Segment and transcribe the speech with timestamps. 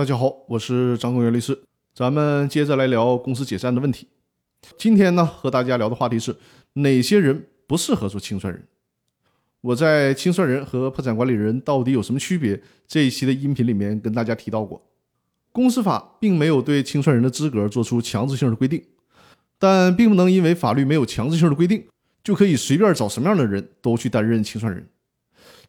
[0.00, 1.60] 大家好，我是张公元律师，
[1.94, 4.08] 咱们接着来聊公司解散的问题。
[4.78, 6.34] 今天呢，和大家聊的话题是
[6.72, 8.66] 哪些人不适合做清算人。
[9.60, 12.58] 我在清算人和破产管理人到底有什么区别
[12.88, 14.82] 这一期的音频里面跟大家提到过，
[15.52, 18.82] 公司法并没有对清算人的资格做出强制性的规定，
[19.58, 21.84] 但并不能因为法律没有强制性的规定，
[22.24, 24.88] 就可以随便找什么样的人都去担任清算人。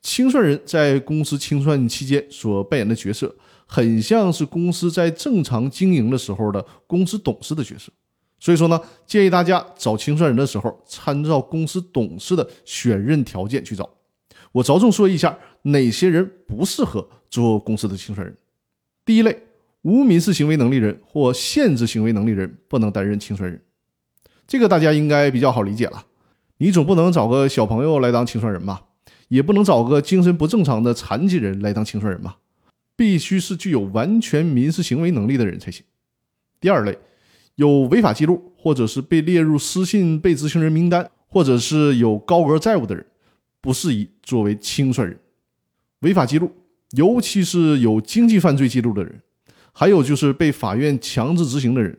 [0.00, 3.34] 清算人在公司清算期间所扮演的角色，
[3.72, 7.92] 很像是公司在正常经营的时候的公司董事的角色。
[8.40, 13.88] 所以说呢，建议大家找清算人的时候，参照公司董事的选任条件去找。
[14.50, 18.36] 我着重说一下哪些人不适合做公司的清算人。
[19.04, 19.40] 第一类，
[19.82, 23.62] 无民事行为能力人或限制行为能力人不能担任清算人。
[24.48, 26.06] 这个大家应该比较好理解了，
[26.56, 28.82] 你总不能找个小朋友来当清算人吧？
[29.28, 32.38] 也不能找个精神不正常的残疾人来当清算人吧？
[33.00, 35.82] 必须是具有完全民事行为能力的人才行。
[36.60, 36.98] 第二类，
[37.54, 43.06] 有违法记录或者是被列入失信被执行人名单，或者是有高额债务的人，
[43.62, 45.18] 不适宜作为清算人。
[46.00, 46.52] 违法记录，
[46.90, 49.22] 尤其是有经济犯罪记录的人，
[49.72, 51.98] 还有就是被法院强制执行的人，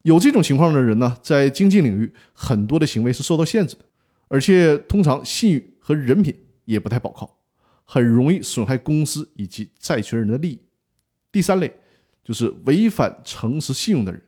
[0.00, 3.84] 有这种情况的人呢，在经济领域很多的行为是受到限制的，
[4.28, 6.34] 而且通常信誉和人品。
[6.64, 7.41] 也不太保靠，
[7.84, 10.58] 很容易损害公司以及债权人的利益。
[11.30, 11.72] 第三类
[12.24, 14.20] 就是违反诚实信用的人，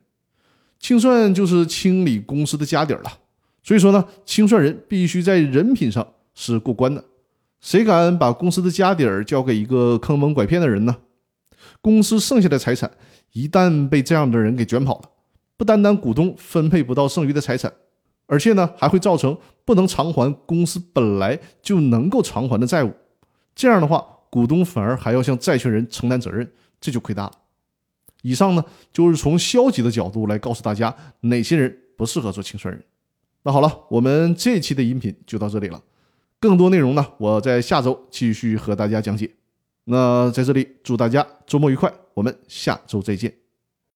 [0.78, 3.18] 清算就是清理公司的家底儿了。
[3.62, 7.04] 所以说呢，清算人必须在人品上是过关的。
[7.60, 10.96] 谁敢把公司的家底儿交给一个坑蒙拐骗的人呢？
[11.80, 12.90] 公司剩下的财产
[13.32, 15.10] 一旦被这样的人给卷跑了，
[15.56, 17.72] 不单单股东分配不到剩余的财产。
[18.26, 22.92] 而且呢，还会造成不能偿还公司本来就能够偿还的债务，
[23.54, 27.32] 这样的话，股东反而还要向债权人承担责任，这就亏大了。
[28.22, 32.82] 以上呢，就是从消极的角度来告诉大家哪些人不适合做清算人。
[33.42, 35.82] 那好了，我们这期的音频就到这里了，
[36.40, 39.30] 更多内容呢，我在下周继续和大家讲解。
[39.84, 43.43] 那在这里祝大家周末愉快，我们下周再见。